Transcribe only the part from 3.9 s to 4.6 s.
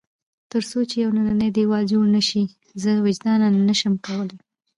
کولای.